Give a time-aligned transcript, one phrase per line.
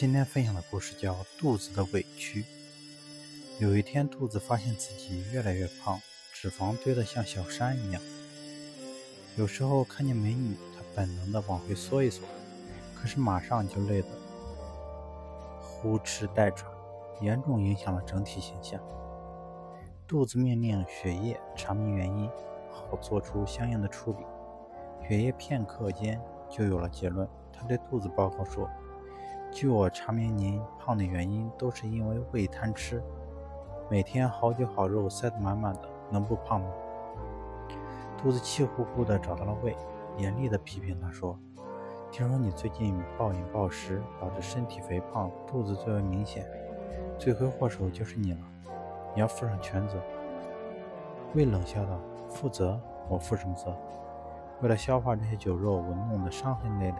[0.00, 2.42] 今天分享的故事叫《肚子的委屈》。
[3.58, 6.00] 有一天，肚子发现自己越来越胖，
[6.32, 8.00] 脂肪堆得像小山一样。
[9.36, 12.22] 有时候看见美女，他本能的往回缩一缩，
[12.94, 14.08] 可是马上就累得
[15.60, 16.72] 呼哧带喘，
[17.20, 18.80] 严重影响了整体形象。
[20.08, 22.26] 肚子命令血液查明原因，
[22.70, 25.06] 好做出相应的处理。
[25.06, 28.66] 血液片刻间就有了结论，他对肚子报告说。
[29.52, 33.02] 据我查明，您胖的原因都是因为胃贪吃，
[33.90, 36.68] 每天好酒好肉塞得满满的，能不胖吗？
[38.16, 39.76] 肚子气呼呼地找到了胃，
[40.16, 41.36] 严厉地批评他说
[42.12, 46.46] ：“听说你最近暴饮暴食，导致身体肥胖，肚子最为明显，
[47.18, 48.38] 罪魁祸首就是你了，
[49.14, 50.00] 你要负上全责。”
[51.34, 51.98] 胃冷笑道
[52.30, 52.80] ：“负责？
[53.08, 53.76] 我负什么责？
[54.62, 56.96] 为了消化这些酒肉，我弄得伤痕累累，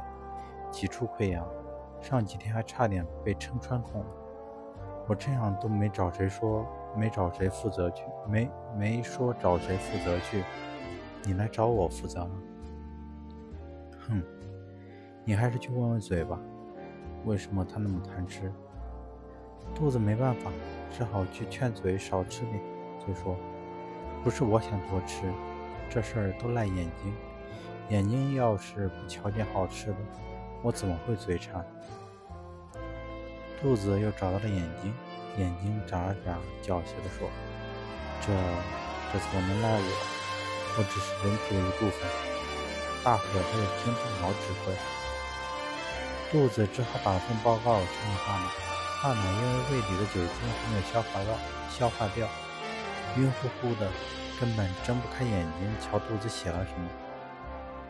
[0.73, 1.46] 几处溃疡。”
[2.00, 4.04] 上几天还差点被撑穿孔，
[5.06, 10.42] 我这样都没找谁说，没找谁负责去，没没说找谁负责去，
[11.24, 12.30] 你来找我负责吗？
[14.09, 14.23] 哼，
[15.24, 16.38] 你还是去问问嘴吧，
[17.24, 18.51] 为什么他那么贪吃？
[19.74, 20.51] 肚子没办法，
[20.90, 22.60] 只好去劝嘴少吃点。
[22.98, 23.37] 嘴说，
[24.24, 25.30] 不是我想多吃，
[25.88, 27.14] 这事儿都赖眼睛，
[27.90, 29.96] 眼睛要是不瞧见好吃的。
[30.63, 31.65] 我怎么会嘴馋？
[33.61, 34.95] 肚子又找到了眼睛，
[35.37, 37.29] 眼睛眨了眨，狡黠地说
[38.21, 38.33] ：“这
[39.13, 39.88] 这怎么能赖我？
[40.77, 42.09] 我只是人体的一部分，
[43.05, 44.73] 大伙都得听大脑指挥。”
[46.33, 48.49] 肚子只好把份报告呈给大脑，
[49.03, 51.37] 大脑因为胃里的酒精还没有消化掉，
[51.69, 52.29] 消化掉，
[53.19, 53.91] 晕乎乎的，
[54.41, 56.88] 根本睁不开眼睛瞧肚子写了什么。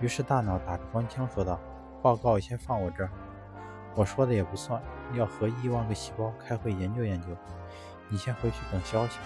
[0.01, 1.61] 于是大脑打着官腔说道。
[2.03, 3.11] 报告先放我这儿，
[3.95, 4.83] 我说的也不算，
[5.15, 7.29] 要和亿万个细胞开会研究研究。
[8.09, 9.25] 你先回去等消息吧。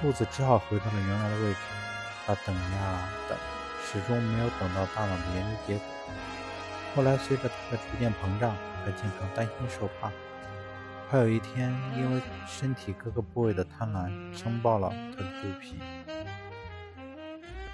[0.00, 1.58] 肚子只好回到了原来的位置。
[2.26, 3.38] 他等呀等，
[3.82, 5.84] 始终没有等到大脑的研究结果。
[6.94, 10.10] 后来随着他的逐渐膨胀，他经常担心受怕，
[11.08, 15.78] 怕有一天因为身体各个部位的贪婪撑爆了他的肚皮。